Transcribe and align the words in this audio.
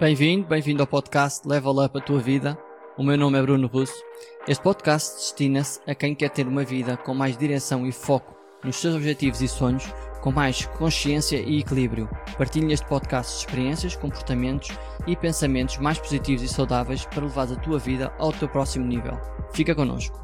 Bem-vindo, 0.00 0.46
bem-vindo 0.46 0.80
ao 0.80 0.86
podcast 0.86 1.46
Level 1.48 1.84
Up 1.84 1.98
a 1.98 2.00
Tua 2.00 2.20
Vida. 2.20 2.56
O 2.96 3.02
meu 3.02 3.18
nome 3.18 3.36
é 3.36 3.42
Bruno 3.42 3.66
Russo. 3.66 4.00
Este 4.46 4.62
podcast 4.62 5.16
destina-se 5.16 5.80
a 5.88 5.94
quem 5.94 6.14
quer 6.14 6.30
ter 6.30 6.46
uma 6.46 6.62
vida 6.62 6.96
com 6.96 7.12
mais 7.14 7.36
direção 7.36 7.84
e 7.84 7.90
foco 7.90 8.32
nos 8.62 8.76
seus 8.76 8.94
objetivos 8.94 9.42
e 9.42 9.48
sonhos, 9.48 9.92
com 10.20 10.30
mais 10.30 10.66
consciência 10.66 11.38
e 11.38 11.58
equilíbrio. 11.58 12.08
Partilhe 12.36 12.66
neste 12.66 12.86
podcast 12.86 13.38
experiências, 13.38 13.96
comportamentos 13.96 14.70
e 15.04 15.16
pensamentos 15.16 15.78
mais 15.78 15.98
positivos 15.98 16.44
e 16.44 16.48
saudáveis 16.48 17.04
para 17.04 17.24
levar 17.24 17.52
a 17.52 17.56
tua 17.56 17.80
vida 17.80 18.12
ao 18.20 18.32
teu 18.32 18.48
próximo 18.48 18.86
nível. 18.86 19.18
Fica 19.52 19.74
connosco. 19.74 20.16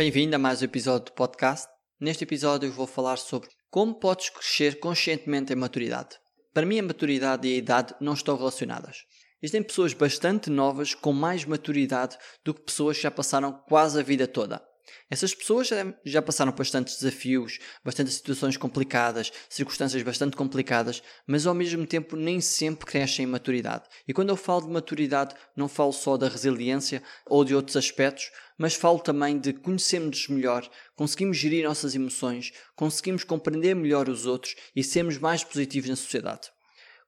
Bem-vindo 0.00 0.34
a 0.34 0.38
mais 0.38 0.62
um 0.62 0.64
episódio 0.64 1.04
do 1.04 1.12
podcast. 1.12 1.68
Neste 2.00 2.24
episódio 2.24 2.66
eu 2.66 2.72
vou 2.72 2.86
falar 2.86 3.18
sobre 3.18 3.50
como 3.70 3.94
podes 3.94 4.30
crescer 4.30 4.80
conscientemente 4.80 5.52
em 5.52 5.56
maturidade. 5.56 6.16
Para 6.54 6.64
mim 6.64 6.78
a 6.78 6.82
maturidade 6.82 7.46
e 7.46 7.52
a 7.52 7.58
idade 7.58 7.94
não 8.00 8.14
estão 8.14 8.34
relacionadas. 8.34 9.04
Existem 9.42 9.62
pessoas 9.62 9.92
bastante 9.92 10.48
novas 10.48 10.94
com 10.94 11.12
mais 11.12 11.44
maturidade 11.44 12.16
do 12.42 12.54
que 12.54 12.62
pessoas 12.62 12.96
que 12.96 13.02
já 13.02 13.10
passaram 13.10 13.52
quase 13.68 14.00
a 14.00 14.02
vida 14.02 14.26
toda. 14.26 14.62
Essas 15.10 15.34
pessoas 15.34 15.68
já, 15.68 15.94
já 16.04 16.22
passaram 16.22 16.52
bastantes 16.52 16.96
desafios, 16.98 17.58
bastantes 17.84 18.14
situações 18.14 18.56
complicadas, 18.56 19.32
circunstâncias 19.48 20.02
bastante 20.02 20.36
complicadas, 20.36 21.02
mas 21.26 21.46
ao 21.46 21.54
mesmo 21.54 21.86
tempo 21.86 22.16
nem 22.16 22.40
sempre 22.40 22.86
crescem 22.86 23.24
em 23.24 23.28
maturidade. 23.28 23.84
E 24.06 24.12
quando 24.12 24.30
eu 24.30 24.36
falo 24.36 24.62
de 24.62 24.72
maturidade, 24.72 25.34
não 25.56 25.68
falo 25.68 25.92
só 25.92 26.16
da 26.16 26.28
resiliência 26.28 27.02
ou 27.26 27.44
de 27.44 27.54
outros 27.54 27.76
aspectos, 27.76 28.30
mas 28.58 28.74
falo 28.74 28.98
também 28.98 29.38
de 29.38 29.52
conhecermos-nos 29.52 30.28
melhor, 30.28 30.70
conseguimos 30.94 31.38
gerir 31.38 31.64
nossas 31.64 31.94
emoções, 31.94 32.52
conseguimos 32.76 33.24
compreender 33.24 33.74
melhor 33.74 34.08
os 34.08 34.26
outros 34.26 34.54
e 34.76 34.84
sermos 34.84 35.16
mais 35.16 35.42
positivos 35.42 35.88
na 35.88 35.96
sociedade. 35.96 36.50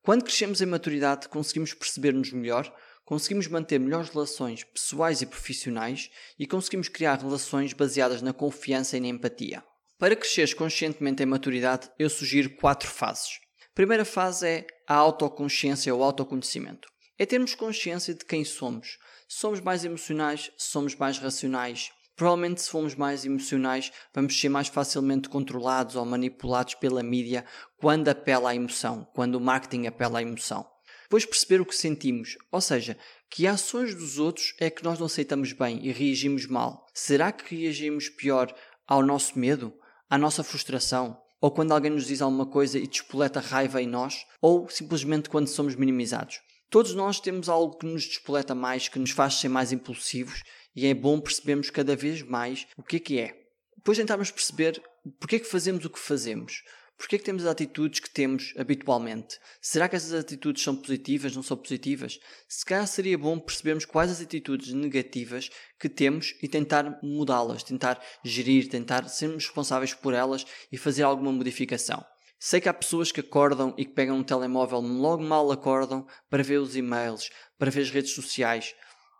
Quando 0.02 0.24
crescemos 0.24 0.60
em 0.60 0.66
maturidade, 0.66 1.28
conseguimos 1.28 1.74
perceber-nos 1.74 2.32
melhor, 2.32 2.74
conseguimos 3.12 3.46
manter 3.46 3.78
melhores 3.78 4.08
relações 4.08 4.64
pessoais 4.64 5.20
e 5.20 5.26
profissionais 5.26 6.10
e 6.38 6.46
conseguimos 6.46 6.88
criar 6.88 7.18
relações 7.18 7.74
baseadas 7.74 8.22
na 8.22 8.32
confiança 8.32 8.96
e 8.96 9.00
na 9.00 9.08
empatia. 9.08 9.62
Para 9.98 10.16
cresceres 10.16 10.54
conscientemente 10.54 11.22
em 11.22 11.26
maturidade, 11.26 11.90
eu 11.98 12.08
sugiro 12.08 12.48
quatro 12.56 12.88
fases. 12.88 13.32
A 13.70 13.74
primeira 13.74 14.06
fase 14.06 14.46
é 14.46 14.66
a 14.88 14.94
autoconsciência 14.94 15.94
ou 15.94 16.02
autoconhecimento. 16.02 16.88
É 17.18 17.26
termos 17.26 17.54
consciência 17.54 18.14
de 18.14 18.24
quem 18.24 18.46
somos. 18.46 18.96
Somos 19.28 19.60
mais 19.60 19.84
emocionais, 19.84 20.50
somos 20.56 20.96
mais 20.96 21.18
racionais, 21.18 21.90
Provavelmente, 22.14 22.60
se 22.60 22.70
formos 22.70 22.94
mais 22.94 23.24
emocionais, 23.24 23.90
vamos 24.14 24.38
ser 24.38 24.50
mais 24.50 24.68
facilmente 24.68 25.30
controlados 25.30 25.96
ou 25.96 26.04
manipulados 26.04 26.74
pela 26.74 27.02
mídia 27.02 27.44
quando 27.78 28.08
apela 28.08 28.50
à 28.50 28.54
emoção, 28.54 29.06
quando 29.14 29.36
o 29.36 29.40
marketing 29.40 29.86
apela 29.86 30.18
à 30.18 30.22
emoção. 30.22 30.71
Depois 31.12 31.26
perceber 31.26 31.60
o 31.60 31.66
que 31.66 31.76
sentimos, 31.76 32.38
ou 32.50 32.58
seja, 32.58 32.96
que 33.28 33.46
ações 33.46 33.94
dos 33.94 34.18
outros 34.18 34.54
é 34.58 34.70
que 34.70 34.82
nós 34.82 34.98
não 34.98 35.04
aceitamos 35.04 35.52
bem 35.52 35.78
e 35.86 35.92
reagimos 35.92 36.46
mal. 36.46 36.86
Será 36.94 37.30
que 37.30 37.54
reagimos 37.54 38.08
pior 38.08 38.50
ao 38.88 39.02
nosso 39.02 39.38
medo, 39.38 39.74
à 40.08 40.16
nossa 40.16 40.42
frustração, 40.42 41.20
ou 41.38 41.50
quando 41.50 41.72
alguém 41.72 41.90
nos 41.90 42.06
diz 42.06 42.22
alguma 42.22 42.46
coisa 42.46 42.78
e 42.78 42.86
despoleta 42.86 43.40
raiva 43.40 43.82
em 43.82 43.86
nós, 43.86 44.24
ou 44.40 44.70
simplesmente 44.70 45.28
quando 45.28 45.48
somos 45.48 45.76
minimizados? 45.76 46.40
Todos 46.70 46.94
nós 46.94 47.20
temos 47.20 47.46
algo 47.46 47.76
que 47.76 47.84
nos 47.84 48.06
despoleta 48.06 48.54
mais, 48.54 48.88
que 48.88 48.98
nos 48.98 49.10
faz 49.10 49.34
ser 49.34 49.50
mais 49.50 49.70
impulsivos 49.70 50.42
e 50.74 50.86
é 50.86 50.94
bom 50.94 51.20
percebermos 51.20 51.68
cada 51.68 51.94
vez 51.94 52.22
mais 52.22 52.66
o 52.74 52.82
que 52.82 52.96
é 52.96 53.00
que 53.00 53.18
é. 53.18 53.38
Depois 53.76 53.98
tentarmos 53.98 54.30
perceber 54.30 54.82
porque 55.20 55.36
é 55.36 55.38
que 55.38 55.44
fazemos 55.44 55.84
o 55.84 55.90
que 55.90 55.98
fazemos. 55.98 56.62
Porque 56.96 57.16
é 57.16 57.18
que 57.18 57.24
temos 57.24 57.44
as 57.44 57.50
atitudes 57.50 58.00
que 58.00 58.10
temos 58.10 58.54
habitualmente? 58.56 59.38
Será 59.60 59.88
que 59.88 59.96
essas 59.96 60.12
atitudes 60.12 60.62
são 60.62 60.76
positivas, 60.76 61.34
não 61.34 61.42
são 61.42 61.56
positivas? 61.56 62.18
Se 62.48 62.64
calhar 62.64 62.86
seria 62.86 63.18
bom 63.18 63.38
percebermos 63.38 63.84
quais 63.84 64.10
as 64.10 64.20
atitudes 64.20 64.72
negativas 64.72 65.50
que 65.78 65.88
temos 65.88 66.34
e 66.42 66.48
tentar 66.48 67.00
mudá-las, 67.02 67.62
tentar 67.62 68.00
gerir, 68.24 68.68
tentar 68.68 69.08
sermos 69.08 69.44
responsáveis 69.44 69.94
por 69.94 70.14
elas 70.14 70.46
e 70.70 70.78
fazer 70.78 71.02
alguma 71.02 71.32
modificação. 71.32 72.04
Sei 72.38 72.60
que 72.60 72.68
há 72.68 72.74
pessoas 72.74 73.12
que 73.12 73.20
acordam 73.20 73.74
e 73.76 73.84
que 73.84 73.92
pegam 73.92 74.18
um 74.18 74.24
telemóvel 74.24 74.80
logo 74.80 75.22
mal 75.22 75.50
acordam 75.50 76.06
para 76.28 76.42
ver 76.42 76.58
os 76.58 76.76
e-mails, 76.76 77.30
para 77.58 77.70
ver 77.70 77.82
as 77.82 77.90
redes 77.90 78.12
sociais, 78.12 78.74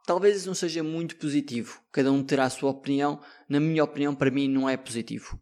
Talvez 0.04 0.38
isso 0.38 0.48
não 0.48 0.54
seja 0.54 0.82
muito 0.82 1.16
positivo. 1.16 1.80
Cada 1.92 2.10
um 2.10 2.24
terá 2.24 2.44
a 2.44 2.50
sua 2.50 2.70
opinião. 2.70 3.20
Na 3.48 3.60
minha 3.60 3.84
opinião, 3.84 4.14
para 4.14 4.30
mim, 4.30 4.48
não 4.48 4.68
é 4.68 4.76
positivo. 4.76 5.40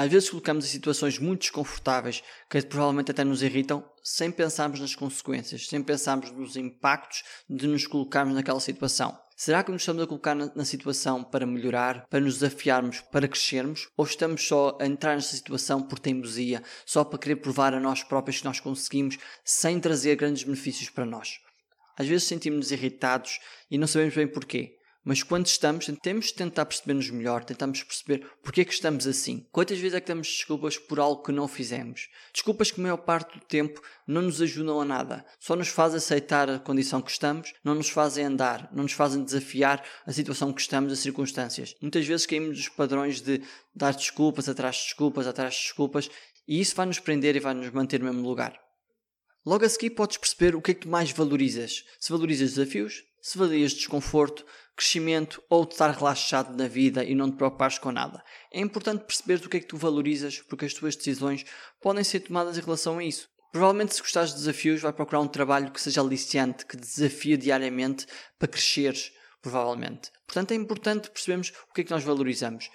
Às 0.00 0.10
vezes 0.10 0.30
colocamos 0.30 0.64
em 0.64 0.68
situações 0.68 1.18
muito 1.18 1.42
desconfortáveis 1.42 2.22
que 2.48 2.62
provavelmente 2.62 3.10
até 3.10 3.22
nos 3.22 3.42
irritam, 3.42 3.84
sem 4.02 4.30
pensarmos 4.30 4.80
nas 4.80 4.94
consequências, 4.94 5.68
sem 5.68 5.82
pensarmos 5.82 6.30
nos 6.30 6.56
impactos 6.56 7.22
de 7.50 7.66
nos 7.66 7.86
colocarmos 7.86 8.34
naquela 8.34 8.60
situação. 8.60 9.14
Será 9.36 9.62
que 9.62 9.70
nos 9.70 9.82
estamos 9.82 10.02
a 10.02 10.06
colocar 10.06 10.34
na, 10.34 10.50
na, 10.56 10.64
situação 10.64 11.22
para 11.22 11.44
melhorar, 11.44 12.06
para 12.08 12.18
nos 12.18 12.38
desafiarmos, 12.38 13.02
para 13.12 13.28
crescermos? 13.28 13.90
Ou 13.94 14.06
estamos 14.06 14.48
só 14.48 14.78
a 14.80 14.86
entrar 14.86 15.16
nessa 15.16 15.36
situação 15.36 15.82
por 15.82 15.98
teimosia, 15.98 16.62
só 16.86 17.04
para 17.04 17.18
querer 17.18 17.36
provar 17.36 17.74
a 17.74 17.78
nós 17.78 18.02
próprios 18.02 18.38
que 18.38 18.46
nós 18.46 18.58
conseguimos, 18.58 19.18
sem 19.44 19.78
trazer 19.78 20.16
grandes 20.16 20.44
benefícios 20.44 20.88
para 20.88 21.04
nós? 21.04 21.40
Às 21.98 22.06
vezes 22.06 22.26
sentimos-nos 22.26 22.72
irritados 22.72 23.38
e 23.70 23.76
não 23.76 23.86
sabemos 23.86 24.14
bem 24.14 24.26
porquê. 24.26 24.79
Mas 25.02 25.22
quando 25.22 25.46
estamos, 25.46 25.90
temos 26.02 26.26
de 26.26 26.34
tentar 26.34 26.66
perceber-nos 26.66 27.08
melhor, 27.08 27.42
tentamos 27.42 27.82
perceber 27.82 28.26
porque 28.42 28.60
é 28.60 28.64
que 28.64 28.72
estamos 28.72 29.06
assim. 29.06 29.46
Quantas 29.50 29.78
vezes 29.78 29.94
é 29.94 30.00
que 30.00 30.08
damos 30.08 30.26
desculpas 30.26 30.76
por 30.76 31.00
algo 31.00 31.22
que 31.22 31.32
não 31.32 31.48
fizemos? 31.48 32.08
Desculpas 32.34 32.70
que 32.70 32.80
a 32.80 32.82
maior 32.82 32.98
parte 32.98 33.38
do 33.38 33.44
tempo 33.46 33.80
não 34.06 34.20
nos 34.20 34.42
ajudam 34.42 34.78
a 34.78 34.84
nada. 34.84 35.24
Só 35.38 35.56
nos 35.56 35.68
fazem 35.68 35.96
aceitar 35.96 36.50
a 36.50 36.58
condição 36.58 37.00
que 37.00 37.10
estamos, 37.10 37.54
não 37.64 37.74
nos 37.74 37.88
fazem 37.88 38.26
andar, 38.26 38.68
não 38.72 38.82
nos 38.82 38.92
fazem 38.92 39.24
desafiar 39.24 39.82
a 40.04 40.12
situação 40.12 40.52
que 40.52 40.60
estamos, 40.60 40.92
as 40.92 40.98
circunstâncias. 40.98 41.74
Muitas 41.80 42.06
vezes 42.06 42.26
caímos 42.26 42.58
nos 42.58 42.68
padrões 42.68 43.22
de 43.22 43.40
dar 43.74 43.94
desculpas 43.94 44.50
atrás 44.50 44.76
de 44.76 44.82
desculpas, 44.82 45.26
atrás 45.26 45.54
de 45.54 45.60
desculpas, 45.62 46.10
e 46.46 46.60
isso 46.60 46.76
vai 46.76 46.84
nos 46.84 46.98
prender 46.98 47.36
e 47.36 47.40
vai 47.40 47.54
nos 47.54 47.70
manter 47.70 48.00
no 48.00 48.06
mesmo 48.06 48.28
lugar. 48.28 48.60
Logo 49.46 49.64
a 49.64 49.68
seguir 49.68 49.90
podes 49.90 50.18
perceber 50.18 50.54
o 50.54 50.60
que 50.60 50.72
é 50.72 50.74
que 50.74 50.86
mais 50.86 51.10
valorizas. 51.10 51.84
Se 51.98 52.12
valorizas 52.12 52.50
desafios, 52.50 53.02
se 53.20 53.38
valorizas 53.38 53.72
desconforto, 53.72 54.44
crescimento 54.76 55.42
ou 55.48 55.66
de 55.66 55.74
estar 55.74 55.90
relaxado 55.90 56.56
na 56.56 56.66
vida 56.66 57.04
e 57.04 57.14
não 57.14 57.30
te 57.30 57.36
preocupares 57.36 57.78
com 57.78 57.92
nada. 57.92 58.24
É 58.52 58.60
importante 58.60 59.04
perceber 59.04 59.44
o 59.44 59.48
que 59.48 59.58
é 59.58 59.60
que 59.60 59.66
tu 59.66 59.76
valorizas 59.76 60.40
porque 60.40 60.64
as 60.64 60.74
tuas 60.74 60.96
decisões 60.96 61.44
podem 61.80 62.02
ser 62.02 62.20
tomadas 62.20 62.56
em 62.56 62.62
relação 62.62 62.98
a 62.98 63.04
isso. 63.04 63.28
Provavelmente 63.52 63.94
se 63.94 64.00
gostares 64.00 64.30
de 64.30 64.36
desafios 64.36 64.80
vai 64.80 64.92
procurar 64.92 65.20
um 65.20 65.28
trabalho 65.28 65.72
que 65.72 65.80
seja 65.80 66.00
aliciante, 66.00 66.64
que 66.64 66.76
desafie 66.76 67.36
diariamente 67.36 68.06
para 68.38 68.48
cresceres, 68.48 69.12
provavelmente. 69.42 70.10
Portanto 70.26 70.52
é 70.52 70.54
importante 70.54 71.10
percebermos 71.10 71.52
o 71.68 71.74
que 71.74 71.80
é 71.82 71.84
que 71.84 71.90
nós 71.90 72.04
valorizamos. 72.04 72.70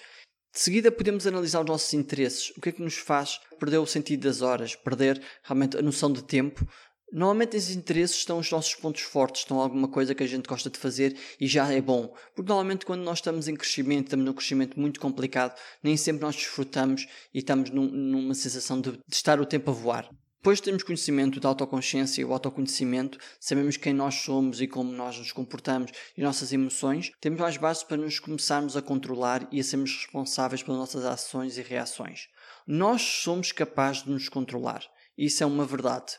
De 0.53 0.59
seguida 0.59 0.91
podemos 0.91 1.25
analisar 1.25 1.61
os 1.61 1.65
nossos 1.65 1.93
interesses, 1.93 2.51
o 2.51 2.61
que 2.61 2.69
é 2.69 2.71
que 2.71 2.81
nos 2.81 2.95
faz 2.95 3.39
perder 3.59 3.77
o 3.77 3.85
sentido 3.85 4.27
das 4.27 4.41
horas, 4.41 4.75
perder 4.75 5.21
realmente 5.43 5.77
a 5.77 5.81
noção 5.81 6.11
de 6.11 6.23
tempo. 6.23 6.65
Normalmente 7.11 7.55
esses 7.55 7.75
interesses 7.75 8.17
estão 8.17 8.39
os 8.39 8.51
nossos 8.51 8.75
pontos 8.75 9.01
fortes, 9.01 9.41
estão 9.41 9.59
alguma 9.59 9.87
coisa 9.87 10.15
que 10.15 10.23
a 10.23 10.27
gente 10.27 10.47
gosta 10.47 10.69
de 10.69 10.77
fazer 10.77 11.15
e 11.39 11.47
já 11.47 11.71
é 11.71 11.79
bom. 11.79 12.13
Porque 12.35 12.49
normalmente 12.49 12.85
quando 12.85 13.03
nós 13.03 13.19
estamos 13.19 13.47
em 13.47 13.55
crescimento, 13.55 14.05
estamos 14.05 14.25
num 14.25 14.33
crescimento 14.33 14.79
muito 14.79 14.99
complicado, 14.99 15.55
nem 15.83 15.95
sempre 15.95 16.23
nós 16.23 16.35
desfrutamos 16.35 17.07
e 17.33 17.39
estamos 17.39 17.69
num, 17.69 17.85
numa 17.87 18.33
sensação 18.33 18.81
de, 18.81 18.91
de 18.91 19.15
estar 19.15 19.39
o 19.39 19.45
tempo 19.45 19.71
a 19.71 19.73
voar. 19.73 20.09
Depois 20.45 20.61
temos 20.61 20.83
conhecimento 20.83 21.39
da 21.39 21.49
autoconsciência 21.49 22.21
e 22.21 22.25
o 22.25 22.31
autoconhecimento, 22.31 23.17
sabemos 23.39 23.77
quem 23.77 23.93
nós 23.93 24.13
somos 24.13 24.61
e 24.61 24.67
como 24.67 24.91
nós 24.91 25.17
nos 25.17 25.31
comportamos 25.31 25.91
e 26.15 26.21
nossas 26.21 26.53
emoções, 26.53 27.11
temos 27.19 27.39
mais 27.39 27.57
bases 27.57 27.81
para 27.81 27.97
nos 27.97 28.19
começarmos 28.19 28.77
a 28.77 28.81
controlar 28.81 29.47
e 29.51 29.59
a 29.59 29.63
sermos 29.63 29.95
responsáveis 29.95 30.61
pelas 30.61 30.79
nossas 30.79 31.03
ações 31.03 31.57
e 31.57 31.63
reações. 31.63 32.27
Nós 32.67 33.01
somos 33.01 33.51
capazes 33.51 34.03
de 34.03 34.11
nos 34.11 34.29
controlar. 34.29 34.83
Isso 35.17 35.41
é 35.41 35.47
uma 35.47 35.65
verdade. 35.65 36.17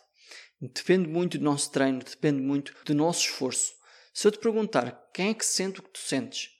Depende 0.60 1.08
muito 1.08 1.38
do 1.38 1.44
nosso 1.44 1.70
treino, 1.70 1.98
depende 1.98 2.40
muito 2.40 2.74
do 2.84 2.94
nosso 2.94 3.20
esforço. 3.20 3.74
Se 4.12 4.26
eu 4.26 4.32
te 4.32 4.38
perguntar 4.38 5.10
quem 5.12 5.30
é 5.30 5.34
que 5.34 5.44
sente 5.44 5.80
o 5.80 5.82
que 5.82 5.90
tu 5.90 5.98
sentes, 5.98 6.56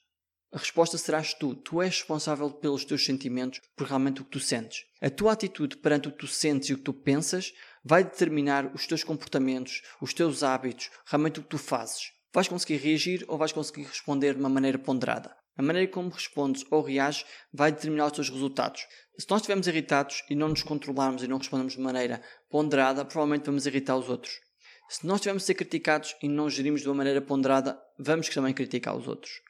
a 0.51 0.57
resposta 0.59 0.97
serás 0.97 1.33
tu. 1.33 1.55
Tu 1.55 1.81
és 1.81 1.97
responsável 1.97 2.49
pelos 2.49 2.85
teus 2.85 3.03
sentimentos, 3.03 3.59
por 3.75 3.87
realmente 3.87 4.21
o 4.21 4.23
que 4.23 4.31
tu 4.31 4.39
sentes. 4.39 4.85
A 5.01 5.09
tua 5.09 5.33
atitude 5.33 5.77
perante 5.77 6.07
o 6.07 6.11
que 6.11 6.19
tu 6.19 6.27
sentes 6.27 6.69
e 6.69 6.73
o 6.73 6.77
que 6.77 6.83
tu 6.83 6.93
pensas 6.93 7.53
vai 7.83 8.03
determinar 8.03 8.73
os 8.73 8.87
teus 8.87 9.03
comportamentos, 9.03 9.81
os 10.01 10.13
teus 10.13 10.43
hábitos, 10.43 10.89
realmente 11.05 11.39
o 11.39 11.43
que 11.43 11.49
tu 11.49 11.57
fazes. 11.57 12.11
Vais 12.33 12.47
conseguir 12.47 12.77
reagir 12.77 13.25
ou 13.27 13.37
vais 13.37 13.51
conseguir 13.51 13.83
responder 13.83 14.33
de 14.33 14.39
uma 14.39 14.49
maneira 14.49 14.79
ponderada. 14.79 15.35
A 15.57 15.63
maneira 15.63 15.91
como 15.91 16.09
respondes 16.09 16.63
ou 16.69 16.81
reages 16.81 17.25
vai 17.51 17.71
determinar 17.71 18.05
os 18.05 18.11
teus 18.11 18.29
resultados. 18.29 18.85
Se 19.17 19.25
nós 19.29 19.41
estivermos 19.41 19.65
irritados 19.67 20.23
e 20.29 20.35
não 20.35 20.49
nos 20.49 20.61
controlarmos 20.61 21.23
e 21.23 21.27
não 21.27 21.39
respondemos 21.39 21.73
de 21.73 21.81
maneira 21.81 22.21
ponderada, 22.49 23.03
provavelmente 23.03 23.45
vamos 23.45 23.65
irritar 23.65 23.97
os 23.97 24.07
outros. 24.07 24.39
Se 24.87 25.05
nós 25.05 25.17
estivermos 25.17 25.43
a 25.43 25.45
ser 25.47 25.55
criticados 25.55 26.15
e 26.21 26.29
não 26.29 26.49
gerimos 26.49 26.81
de 26.81 26.87
uma 26.87 26.95
maneira 26.95 27.21
ponderada, 27.21 27.77
vamos 27.99 28.29
também 28.29 28.53
criticar 28.53 28.95
os 28.95 29.07
outros. 29.07 29.41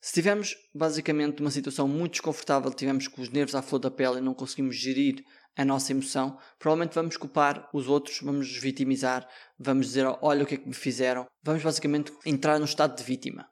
Se 0.00 0.12
tivermos 0.12 0.56
basicamente 0.74 1.40
uma 1.40 1.50
situação 1.50 1.88
muito 1.88 2.12
desconfortável, 2.12 2.72
tivermos 2.72 3.08
com 3.08 3.22
os 3.22 3.30
nervos 3.30 3.54
à 3.54 3.62
flor 3.62 3.78
da 3.78 3.90
pele 3.90 4.18
e 4.18 4.20
não 4.20 4.34
conseguimos 4.34 4.76
gerir 4.76 5.24
a 5.56 5.64
nossa 5.64 5.92
emoção, 5.92 6.38
provavelmente 6.58 6.94
vamos 6.94 7.16
culpar 7.16 7.68
os 7.72 7.88
outros, 7.88 8.20
vamos 8.20 8.48
nos 8.48 8.58
vitimizar, 8.58 9.26
vamos 9.58 9.86
dizer 9.86 10.06
olha 10.20 10.44
o 10.44 10.46
que 10.46 10.54
é 10.54 10.58
que 10.58 10.68
me 10.68 10.74
fizeram, 10.74 11.26
vamos 11.42 11.62
basicamente 11.62 12.12
entrar 12.26 12.58
no 12.58 12.66
estado 12.66 12.96
de 12.96 13.02
vítima. 13.02 13.48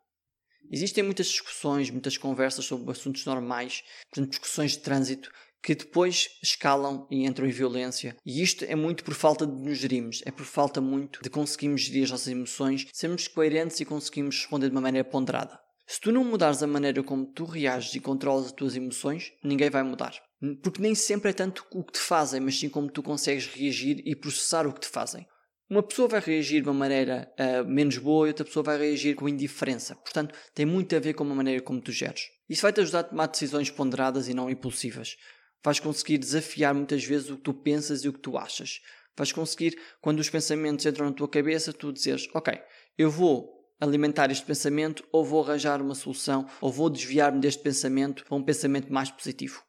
Existem 0.71 1.05
muitas 1.05 1.27
discussões, 1.27 1.91
muitas 1.91 2.17
conversas 2.17 2.65
sobre 2.65 2.91
assuntos 2.91 3.25
normais, 3.25 3.83
portanto, 4.11 4.31
discussões 4.31 4.73
de 4.73 4.79
trânsito, 4.79 5.31
que 5.63 5.75
depois 5.75 6.29
escalam 6.43 7.07
e 7.11 7.25
entram 7.25 7.47
em 7.47 7.51
violência. 7.51 8.17
E 8.25 8.43
isto 8.43 8.65
é 8.65 8.75
muito 8.75 9.03
por 9.03 9.15
falta 9.15 9.47
de 9.47 9.53
nos 9.53 9.79
gerirmos, 9.79 10.21
é 10.27 10.31
por 10.31 10.45
falta 10.45 10.81
muito 10.81 11.21
de 11.23 11.31
conseguirmos 11.31 11.83
gerir 11.83 12.05
as 12.05 12.11
nossas 12.11 12.29
emoções, 12.29 12.87
sermos 12.93 13.27
coerentes 13.27 13.81
e 13.81 13.85
conseguirmos 13.85 14.37
responder 14.37 14.69
de 14.69 14.75
uma 14.75 14.83
maneira 14.83 15.09
ponderada. 15.09 15.59
Se 15.87 16.01
tu 16.01 16.13
não 16.13 16.25
mudares 16.25 16.63
a 16.63 16.67
maneira 16.67 17.03
como 17.03 17.27
tu 17.27 17.45
reages 17.45 17.95
e 17.95 18.01
controlas 18.01 18.47
as 18.47 18.53
tuas 18.53 18.77
emoções, 18.77 19.33
ninguém 19.43 19.71
vai 19.71 19.83
mudar. 19.83 20.15
Porque 20.63 20.81
nem 20.81 20.95
sempre 20.95 21.31
é 21.31 21.33
tanto 21.33 21.65
o 21.73 21.83
que 21.83 21.93
te 21.93 21.99
fazem, 21.99 22.41
mas 22.41 22.59
sim 22.59 22.69
como 22.69 22.91
tu 22.91 23.03
consegues 23.03 23.47
reagir 23.47 24.03
e 24.05 24.15
processar 24.15 24.67
o 24.67 24.73
que 24.73 24.81
te 24.81 24.89
fazem. 24.89 25.27
Uma 25.69 25.83
pessoa 25.83 26.07
vai 26.07 26.21
reagir 26.21 26.63
de 26.63 26.69
uma 26.69 26.75
maneira 26.75 27.33
uh, 27.39 27.65
menos 27.65 27.97
boa 27.97 28.27
e 28.27 28.31
outra 28.31 28.45
pessoa 28.45 28.63
vai 28.63 28.79
reagir 28.79 29.15
com 29.15 29.29
indiferença. 29.29 29.97
Portanto, 29.97 30.35
tem 30.55 30.67
muito 30.67 30.95
a 30.95 30.99
ver 30.99 31.15
com 31.15 31.25
a 31.25 31.35
maneira 31.35 31.63
como 31.63 31.81
tu 31.81 31.91
geres. 31.91 32.23
Isso 32.49 32.63
vai 32.63 32.73
te 32.73 32.81
ajudar 32.83 33.01
a 33.01 33.05
tomar 33.05 33.27
decisões 33.27 33.71
ponderadas 33.71 34.29
e 34.29 34.35
não 34.35 34.51
impulsivas. 34.51 35.17
Vais 35.65 35.81
conseguir 35.81 36.19
desafiar 36.19 36.75
muitas 36.75 37.03
vezes 37.03 37.31
o 37.31 37.37
que 37.37 37.43
tu 37.43 37.55
pensas 37.55 38.05
e 38.05 38.09
o 38.09 38.13
que 38.13 38.21
tu 38.21 38.37
achas. 38.37 38.81
Vais 39.17 39.33
conseguir, 39.33 39.79
quando 40.01 40.21
os 40.21 40.29
pensamentos 40.29 40.85
entram 40.85 41.07
na 41.07 41.13
tua 41.13 41.29
cabeça, 41.29 41.73
tu 41.73 41.93
dizeres: 41.93 42.29
Ok, 42.35 42.53
eu 42.99 43.11
vou 43.11 43.55
alimentar 43.81 44.31
este 44.31 44.45
pensamento, 44.45 45.03
ou 45.11 45.25
vou 45.25 45.43
arranjar 45.43 45.81
uma 45.81 45.95
solução, 45.95 46.47
ou 46.61 46.71
vou 46.71 46.91
desviar-me 46.91 47.41
deste 47.41 47.63
pensamento 47.63 48.25
para 48.25 48.37
um 48.37 48.43
pensamento 48.43 48.93
mais 48.93 49.11
positivo. 49.11 49.63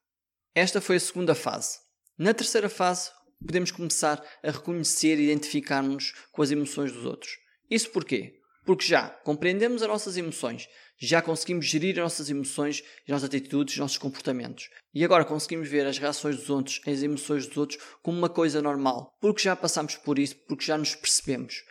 Esta 0.53 0.81
foi 0.81 0.98
a 0.98 1.00
segunda 1.00 1.36
fase. 1.36 1.80
Na 2.18 2.33
terceira 2.33 2.69
fase, 2.69 3.12
podemos 3.46 3.72
começar 3.72 4.24
a 4.44 4.52
reconhecer 4.52 5.20
e 5.20 5.24
identificar-nos 5.24 6.14
com 6.32 6.42
as 6.42 6.52
emoções 6.52 6.92
dos 6.92 7.06
outros. 7.06 7.38
Isso 7.70 7.90
porquê? 7.90 8.40
Porque 8.66 8.86
já 8.86 9.10
compreendemos 9.10 9.82
as 9.82 9.88
nossas 9.88 10.18
emoções, 10.18 10.68
já 10.98 11.22
conseguimos 11.22 11.66
gerir 11.66 11.96
as 11.98 12.04
nossas 12.04 12.30
emoções, 12.30 12.84
as 13.04 13.10
nossas 13.10 13.26
atitudes, 13.26 13.74
os 13.74 13.80
nossos 13.80 13.98
comportamentos. 13.98 14.70
E 14.94 15.04
agora 15.04 15.26
conseguimos 15.26 15.68
ver 15.68 15.86
as 15.86 15.98
reações 15.98 16.38
dos 16.38 16.50
outros, 16.50 16.82
as 16.88 17.04
emoções 17.04 17.48
dos 17.48 17.58
outros, 17.58 17.80
como 18.02 18.18
uma 18.18 18.30
coisa 18.30 18.62
normal, 18.62 19.16
porque 19.20 19.42
já 19.42 19.56
passamos 19.56 19.96
por 19.96 20.18
isso, 20.18 20.36
porque 20.48 20.66
já 20.66 20.78
nos 20.78 20.96
percebemos. 20.96 21.64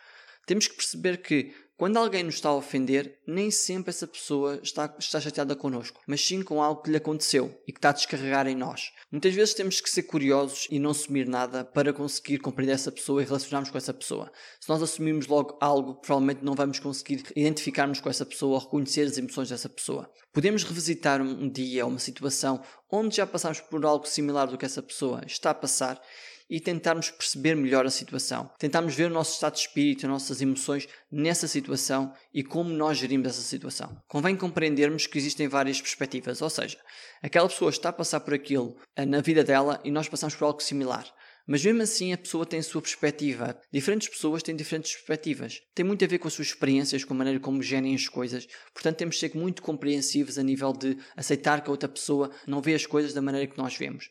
Temos 0.47 0.69
que 0.69 0.77
perceber 0.77 1.19
que 1.19 1.55
quando 1.77 1.97
alguém 1.97 2.23
nos 2.23 2.37
está 2.37 2.51
a 2.51 2.55
ofender, 2.55 3.19
nem 3.27 3.51
sempre 3.51 3.91
essa 3.91 4.07
pessoa 4.07 4.61
está, 4.63 4.95
está 4.97 5.21
chateada 5.21 5.57
connosco, 5.57 6.01
mas 6.07 6.25
sim 6.25 6.41
com 6.41 6.63
algo 6.63 6.83
que 6.83 6.91
lhe 6.91 6.97
aconteceu 6.97 7.61
e 7.67 7.73
que 7.73 7.79
está 7.79 7.89
a 7.89 7.93
descarregar 7.93 8.47
em 8.47 8.55
nós. 8.55 8.93
Muitas 9.11 9.35
vezes 9.35 9.55
temos 9.55 9.81
que 9.81 9.91
ser 9.91 10.05
curiosos 10.05 10.69
e 10.71 10.79
não 10.79 10.91
assumir 10.91 11.27
nada 11.27 11.65
para 11.65 11.93
conseguir 11.93 12.39
compreender 12.39 12.75
essa 12.75 12.93
pessoa 12.93 13.21
e 13.21 13.25
relacionarmos 13.25 13.71
com 13.71 13.79
essa 13.79 13.93
pessoa. 13.93 14.31
Se 14.61 14.69
nós 14.69 14.83
assumirmos 14.83 15.27
logo 15.27 15.59
algo, 15.61 15.97
provavelmente 15.97 16.45
não 16.45 16.55
vamos 16.55 16.79
conseguir 16.79 17.25
identificarmos 17.35 18.01
com 18.01 18.09
essa 18.09 18.25
pessoa 18.25 18.55
ou 18.55 18.61
reconhecer 18.61 19.03
as 19.03 19.19
emoções 19.19 19.49
dessa 19.49 19.69
pessoa. 19.69 20.09
Podemos 20.33 20.63
revisitar 20.63 21.21
um 21.21 21.49
dia 21.49 21.87
uma 21.87 21.99
situação 21.99 22.63
onde 22.91 23.17
já 23.17 23.27
passamos 23.27 23.61
por 23.61 23.85
algo 23.85 24.07
similar 24.07 24.47
do 24.47 24.57
que 24.57 24.65
essa 24.65 24.83
pessoa 24.83 25.23
está 25.27 25.51
a 25.51 25.55
passar 25.55 26.01
e 26.49 26.61
tentarmos 26.61 27.11
perceber 27.11 27.55
melhor 27.55 27.87
a 27.87 27.91
situação. 27.91 28.51
Tentarmos 28.59 28.95
ver 28.95 29.11
o 29.11 29.15
nosso 29.15 29.35
estado 29.35 29.55
de 29.55 29.61
espírito, 29.61 30.07
as 30.07 30.11
nossas 30.11 30.41
emoções 30.41 30.89
nessa 31.11 31.49
situação 31.49 32.13
e 32.33 32.43
como 32.43 32.71
nós 32.71 32.99
gerimos 32.99 33.29
essa 33.29 33.43
situação. 33.43 33.97
Convém 34.07 34.37
compreendermos 34.37 35.07
que 35.07 35.19
existem 35.19 35.49
várias 35.49 35.81
perspectivas, 35.81 36.43
ou 36.43 36.51
seja, 36.51 36.79
aquela 37.23 37.49
pessoa 37.49 37.71
está 37.71 37.89
a 37.89 37.93
passar 37.93 38.21
por 38.21 38.35
aquilo 38.35 38.77
eh, 38.97 39.07
na 39.07 39.21
vida 39.21 39.43
dela 39.43 39.81
e 39.85 39.91
nós 39.91 40.09
passamos 40.09 40.35
por 40.35 40.45
algo 40.45 40.63
similar. 40.63 41.07
Mas 41.47 41.63
mesmo 41.63 41.83
assim 41.83 42.13
a 42.13 42.19
pessoa 42.19 42.47
tem 42.47 42.61
a 42.61 42.63
sua 42.63 42.81
perspectiva. 42.81 43.61
Diferentes 43.71 44.09
pessoas 44.09 44.43
têm 44.43 44.57
diferentes 44.57 44.93
perspectivas. 44.93 45.61
Tem 45.75 45.85
muito 45.85 46.03
a 46.03 46.09
ver 46.09 46.19
com 46.19 46.27
as 46.27 46.33
suas 46.33 46.49
experiências, 46.49 47.05
com 47.05 47.13
a 47.13 47.17
maneira 47.17 47.39
como 47.39 47.63
gerem 47.63 47.95
as 47.95 48.09
coisas. 48.09 48.47
Portanto, 48.73 48.97
temos 48.97 49.17
de 49.17 49.21
ser 49.21 49.37
muito 49.37 49.63
compreensivos 49.63 50.39
a 50.39 50.43
nível 50.43 50.73
de 50.73 50.97
aceitar 51.15 51.61
que 51.61 51.69
a 51.69 51.71
outra 51.71 51.89
pessoa 51.89 52.31
não 52.47 52.63
vê 52.63 52.75
as 52.75 52.87
coisas 52.87 53.13
da 53.13 53.21
maneira 53.21 53.47
que 53.47 53.59
nós 53.59 53.77
vemos. 53.77 54.09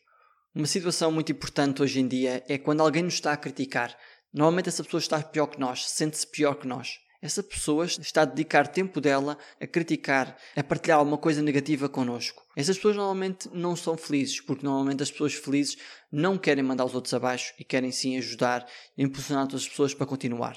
Uma 0.56 0.68
situação 0.68 1.12
muito 1.12 1.32
importante 1.32 1.82
hoje 1.82 2.00
em 2.00 2.08
dia 2.08 2.44
é 2.48 2.60
quando 2.60 2.82
alguém 2.82 3.02
nos 3.02 3.16
está 3.16 3.34
a 3.34 3.38
criticar. 3.38 3.98
Normalmente 4.32 4.70
essa 4.70 4.84
pessoa 4.84 5.00
está 5.00 5.20
pior 5.20 5.48
que 5.48 5.60
nós, 5.60 5.90
sente-se 5.90 6.28
pior 6.28 6.54
que 6.54 6.68
nós. 6.68 7.00
Essa 7.20 7.42
pessoa 7.42 7.86
está 7.86 8.22
a 8.22 8.26
dedicar 8.26 8.68
tempo 8.68 9.02
dela 9.02 9.36
a 9.60 9.66
criticar, 9.66 10.38
a 10.56 10.64
partilhar 10.64 11.00
alguma 11.00 11.18
coisa 11.18 11.42
negativa 11.42 11.90
connosco. 11.90 12.44
Essas 12.56 12.76
pessoas 12.76 12.98
normalmente 12.98 13.50
não 13.52 13.76
são 13.76 13.98
felizes, 13.98 14.42
porque 14.42 14.64
normalmente 14.64 15.02
as 15.02 15.10
pessoas 15.10 15.34
felizes 15.34 15.76
não 16.12 16.38
querem 16.38 16.64
mandar 16.64 16.86
os 16.86 16.94
outros 16.94 17.16
abaixo 17.16 17.52
e 17.58 17.64
querem 17.64 17.92
sim 17.92 18.16
ajudar 18.20 18.64
e 18.96 19.02
impulsionar 19.02 19.46
outras 19.46 19.68
pessoas 19.68 19.96
para 19.96 20.06
continuar. 20.06 20.56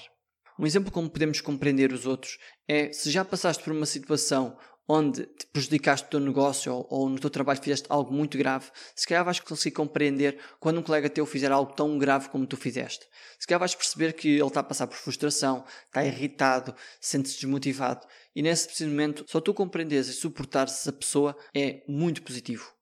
Um 0.59 0.67
exemplo 0.67 0.93
como 0.93 1.09
podemos 1.09 1.41
compreender 1.41 1.91
os 1.91 2.05
outros 2.05 2.37
é 2.69 2.93
se 2.93 3.11
já 3.11 3.25
passaste 3.25 3.65
por 3.65 3.73
uma 3.73 3.87
situação 3.87 4.59
onde 4.89 5.27
te 5.27 5.47
prejudicaste 5.47 6.07
o 6.07 6.11
teu 6.11 6.21
negócio 6.21 6.73
ou, 6.73 6.87
ou, 6.91 7.09
no 7.09 7.19
teu 7.19 7.31
trabalho 7.31 7.61
fizeste 7.61 7.87
algo 7.89 8.13
muito 8.13 8.39
grave, 8.39 8.71
se 8.95 9.07
calhar 9.07 9.25
vais 9.25 9.41
conseguir 9.41 9.75
compreender 9.75 10.39
quando 10.61 10.79
um 10.79 10.83
colega 10.83 11.11
teu 11.11 11.27
fizer 11.27 11.51
algo 11.51 11.73
tão 11.73 11.99
grave 11.99 12.29
como 12.29 12.47
tu 12.47 12.57
fizeste. 12.57 13.07
Se 13.39 13.47
calhar 13.47 13.59
vais 13.59 13.75
perceber 13.75 14.13
que 14.13 14.29
ele 14.29 14.47
está 14.47 14.61
a 14.61 14.65
passar 14.65 14.87
por 14.87 14.97
frustração, 14.97 15.65
está 15.87 16.05
irritado, 16.05 16.75
sente-se 17.01 17.37
desmotivado 17.37 18.07
e 18.35 18.43
nesse 18.43 18.67
preciso 18.67 18.91
momento 18.91 19.25
só 19.29 19.41
tu 19.41 19.53
compreenderes 19.53 20.09
e 20.09 20.13
suportares 20.13 20.75
essa 20.75 20.93
pessoa 20.93 21.37
é 21.55 21.83
muito 21.89 22.23
positivo. 22.23 22.73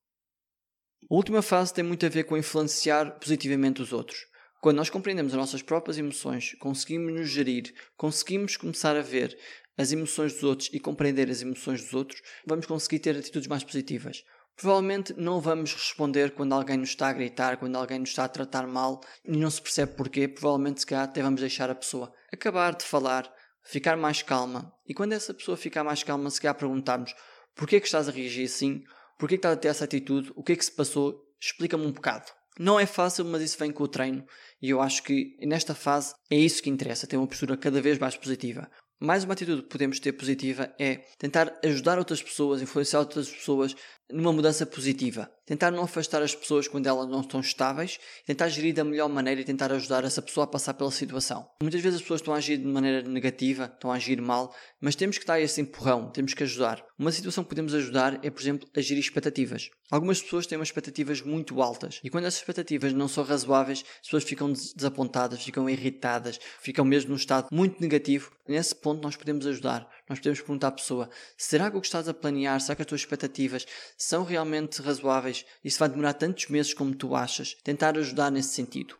A 1.10 1.14
última 1.14 1.42
fase 1.42 1.72
tem 1.72 1.84
muito 1.84 2.04
a 2.04 2.08
ver 2.08 2.24
com 2.24 2.36
influenciar 2.36 3.18
positivamente 3.18 3.82
os 3.82 3.92
outros. 3.92 4.26
Quando 4.64 4.78
nós 4.78 4.88
compreendemos 4.88 5.34
as 5.34 5.38
nossas 5.38 5.60
próprias 5.60 5.98
emoções, 5.98 6.54
conseguimos 6.58 7.12
nos 7.12 7.28
gerir, 7.28 7.74
conseguimos 7.98 8.56
começar 8.56 8.96
a 8.96 9.02
ver 9.02 9.38
as 9.76 9.92
emoções 9.92 10.32
dos 10.34 10.42
outros 10.42 10.70
e 10.72 10.80
compreender 10.80 11.30
as 11.30 11.42
emoções 11.42 11.82
dos 11.82 11.94
outros, 11.94 12.22
vamos 12.46 12.66
conseguir 12.66 13.00
ter 13.00 13.16
atitudes 13.16 13.48
mais 13.48 13.64
positivas. 13.64 14.24
Provavelmente 14.56 15.12
não 15.14 15.40
vamos 15.40 15.74
responder 15.74 16.30
quando 16.30 16.52
alguém 16.52 16.76
nos 16.76 16.90
está 16.90 17.08
a 17.08 17.12
gritar, 17.12 17.56
quando 17.56 17.76
alguém 17.76 17.98
nos 17.98 18.10
está 18.10 18.24
a 18.24 18.28
tratar 18.28 18.66
mal 18.66 19.00
e 19.24 19.36
não 19.36 19.50
se 19.50 19.60
percebe 19.60 19.94
porquê. 19.96 20.28
Provavelmente, 20.28 20.80
se 20.80 20.86
calhar, 20.86 21.04
até 21.04 21.22
vamos 21.22 21.40
deixar 21.40 21.70
a 21.70 21.74
pessoa 21.74 22.12
acabar 22.32 22.74
de 22.74 22.84
falar, 22.84 23.32
ficar 23.64 23.96
mais 23.96 24.22
calma. 24.22 24.72
E 24.86 24.94
quando 24.94 25.12
essa 25.12 25.34
pessoa 25.34 25.56
ficar 25.56 25.82
mais 25.82 26.04
calma, 26.04 26.30
se 26.30 26.40
calhar 26.40 26.54
perguntarmos 26.54 27.12
porquê 27.56 27.80
que 27.80 27.86
estás 27.86 28.08
a 28.08 28.12
reagir 28.12 28.44
assim, 28.44 28.84
porquê 29.18 29.36
que 29.36 29.40
estás 29.40 29.56
a 29.56 29.60
ter 29.60 29.68
essa 29.68 29.84
atitude, 29.84 30.32
o 30.36 30.42
que 30.42 30.52
é 30.52 30.56
que 30.56 30.64
se 30.64 30.72
passou, 30.72 31.20
explica-me 31.40 31.86
um 31.86 31.92
bocado. 31.92 32.30
Não 32.56 32.78
é 32.78 32.86
fácil, 32.86 33.24
mas 33.24 33.42
isso 33.42 33.58
vem 33.58 33.72
com 33.72 33.82
o 33.82 33.88
treino 33.88 34.24
e 34.62 34.70
eu 34.70 34.80
acho 34.80 35.02
que 35.02 35.36
nesta 35.40 35.74
fase 35.74 36.14
é 36.30 36.36
isso 36.36 36.62
que 36.62 36.70
interessa, 36.70 37.06
ter 37.06 37.16
uma 37.16 37.26
postura 37.26 37.56
cada 37.56 37.80
vez 37.82 37.98
mais 37.98 38.16
positiva. 38.16 38.70
Mais 39.00 39.24
uma 39.24 39.32
atitude 39.34 39.62
que 39.62 39.68
podemos 39.68 39.98
ter 39.98 40.12
positiva 40.12 40.72
é 40.78 41.04
tentar 41.18 41.52
ajudar 41.64 41.98
outras 41.98 42.22
pessoas, 42.22 42.62
influenciar 42.62 43.00
outras 43.00 43.28
pessoas 43.28 43.74
numa 44.12 44.32
mudança 44.32 44.66
positiva. 44.66 45.30
Tentar 45.46 45.70
não 45.70 45.82
afastar 45.82 46.22
as 46.22 46.34
pessoas 46.34 46.66
quando 46.66 46.86
elas 46.86 47.06
não 47.08 47.20
estão 47.20 47.40
estáveis, 47.40 47.98
tentar 48.26 48.48
gerir 48.48 48.74
da 48.74 48.82
melhor 48.82 49.08
maneira 49.08 49.40
e 49.40 49.44
tentar 49.44 49.70
ajudar 49.72 50.04
essa 50.04 50.22
pessoa 50.22 50.44
a 50.44 50.46
passar 50.46 50.74
pela 50.74 50.90
situação. 50.90 51.46
Muitas 51.62 51.82
vezes 51.82 51.96
as 51.96 52.02
pessoas 52.02 52.20
estão 52.20 52.32
a 52.32 52.38
agir 52.38 52.56
de 52.56 52.66
maneira 52.66 53.06
negativa, 53.06 53.70
estão 53.72 53.92
a 53.92 53.96
agir 53.96 54.20
mal, 54.20 54.54
mas 54.80 54.94
temos 54.94 55.18
que 55.18 55.26
dar 55.26 55.40
esse 55.40 55.60
empurrão, 55.60 56.10
temos 56.10 56.32
que 56.32 56.42
ajudar. 56.42 56.84
Uma 56.98 57.12
situação 57.12 57.44
que 57.44 57.50
podemos 57.50 57.74
ajudar 57.74 58.24
é, 58.24 58.30
por 58.30 58.40
exemplo, 58.40 58.68
a 58.74 58.80
gerir 58.80 59.02
expectativas. 59.02 59.70
Algumas 59.90 60.22
pessoas 60.22 60.46
têm 60.46 60.56
umas 60.56 60.68
expectativas 60.68 61.20
muito 61.20 61.60
altas 61.60 62.00
e 62.02 62.08
quando 62.08 62.24
essas 62.24 62.40
expectativas 62.40 62.92
não 62.94 63.06
são 63.06 63.22
razoáveis, 63.22 63.84
as 64.00 64.06
pessoas 64.06 64.24
ficam 64.24 64.50
desapontadas, 64.52 65.42
ficam 65.42 65.68
irritadas, 65.68 66.38
ficam 66.60 66.84
mesmo 66.84 67.10
num 67.10 67.16
estado 67.16 67.48
muito 67.52 67.80
negativo. 67.80 68.32
Nesse 68.48 68.74
ponto 68.74 69.02
nós 69.02 69.16
podemos 69.16 69.46
ajudar. 69.46 69.88
Nós 70.08 70.18
podemos 70.18 70.40
perguntar 70.40 70.68
à 70.68 70.72
pessoa: 70.72 71.10
será 71.36 71.70
que 71.70 71.76
o 71.76 71.80
que 71.80 71.86
estás 71.86 72.08
a 72.08 72.14
planear, 72.14 72.60
será 72.60 72.76
que 72.76 72.82
as 72.82 72.88
tuas 72.88 73.00
expectativas 73.00 73.66
são 73.96 74.24
realmente 74.24 74.82
razoáveis? 74.82 75.44
Isso 75.64 75.78
vai 75.78 75.88
demorar 75.88 76.14
tantos 76.14 76.48
meses 76.48 76.74
como 76.74 76.94
tu 76.94 77.14
achas? 77.14 77.54
Tentar 77.62 77.96
ajudar 77.98 78.30
nesse 78.30 78.54
sentido. 78.54 78.96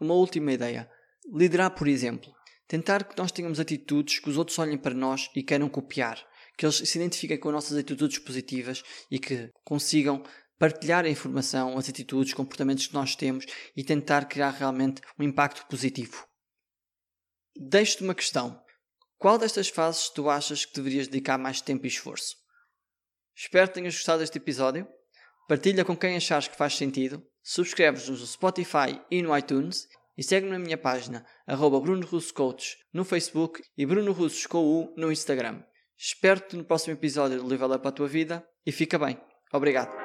Uma 0.00 0.14
última 0.14 0.52
ideia: 0.52 0.90
liderar, 1.32 1.70
por 1.70 1.88
exemplo. 1.88 2.32
Tentar 2.66 3.04
que 3.04 3.18
nós 3.18 3.30
tenhamos 3.30 3.60
atitudes 3.60 4.18
que 4.18 4.30
os 4.30 4.38
outros 4.38 4.58
olhem 4.58 4.78
para 4.78 4.94
nós 4.94 5.28
e 5.36 5.42
queiram 5.42 5.68
copiar, 5.68 6.18
que 6.56 6.64
eles 6.64 6.76
se 6.76 6.96
identifiquem 6.96 7.38
com 7.38 7.48
as 7.48 7.54
nossas 7.54 7.76
atitudes 7.76 8.18
positivas 8.18 8.82
e 9.10 9.18
que 9.18 9.50
consigam 9.62 10.22
partilhar 10.58 11.04
a 11.04 11.10
informação, 11.10 11.76
as 11.76 11.88
atitudes, 11.88 12.30
os 12.30 12.34
comportamentos 12.34 12.86
que 12.86 12.94
nós 12.94 13.14
temos 13.14 13.44
e 13.76 13.84
tentar 13.84 14.24
criar 14.26 14.50
realmente 14.50 15.02
um 15.18 15.22
impacto 15.22 15.66
positivo. 15.66 16.26
Deixo-te 17.54 18.04
uma 18.04 18.14
questão. 18.14 18.62
Qual 19.22 19.38
destas 19.38 19.68
fases 19.68 20.08
tu 20.08 20.28
achas 20.28 20.64
que 20.64 20.74
deverias 20.74 21.06
dedicar 21.06 21.38
mais 21.38 21.60
tempo 21.60 21.86
e 21.86 21.88
esforço? 21.88 22.34
Espero 23.36 23.68
que 23.68 23.74
tenhas 23.74 23.94
gostado 23.94 24.18
deste 24.18 24.38
episódio. 24.38 24.84
Partilha 25.48 25.84
com 25.84 25.96
quem 25.96 26.16
achares 26.16 26.48
que 26.48 26.56
faz 26.56 26.76
sentido. 26.76 27.24
Subscreve-nos 27.40 28.20
no 28.20 28.26
Spotify 28.26 29.00
e 29.08 29.22
no 29.22 29.38
iTunes. 29.38 29.86
E 30.18 30.24
segue-me 30.24 30.50
na 30.50 30.58
minha 30.58 30.76
página, 30.76 31.24
arroba 31.46 31.78
Bruno 31.78 32.04
Russo 32.04 32.34
Coach, 32.34 32.76
no 32.92 33.04
Facebook 33.04 33.62
e 33.78 33.86
Bruno 33.86 34.10
Russos 34.10 34.44
com 34.44 34.58
U 34.58 34.92
no 34.96 35.12
Instagram. 35.12 35.62
Espero-te 35.96 36.56
no 36.56 36.64
próximo 36.64 36.94
episódio 36.94 37.40
do 37.40 37.46
Level 37.46 37.70
Up 37.70 37.86
a 37.86 37.92
tua 37.92 38.08
vida 38.08 38.44
e 38.66 38.72
fica 38.72 38.98
bem. 38.98 39.16
Obrigado. 39.52 40.01